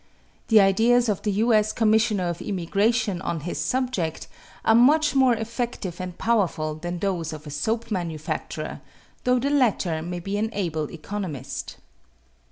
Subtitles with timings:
[0.47, 1.71] The ideas of the U.S.
[1.71, 4.27] Commissioner of Immigration on his subject
[4.65, 8.81] are much more effective and powerful than those of a soap manufacturer,
[9.25, 11.77] though the latter may be an able economist.